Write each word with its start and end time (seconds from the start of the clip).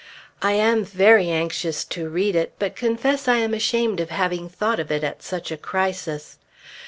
I 0.41 0.53
am 0.53 0.83
very 0.83 1.29
anxious 1.29 1.83
to 1.83 2.09
read 2.09 2.35
it, 2.35 2.53
but 2.57 2.75
confess 2.75 3.27
I 3.27 3.37
am 3.37 3.53
ashamed 3.53 3.99
of 3.99 4.09
having 4.09 4.49
thought 4.49 4.79
of 4.79 4.89
it 4.91 5.03
at 5.03 5.21
such 5.21 5.51
a 5.51 5.57
crisis. 5.57 6.39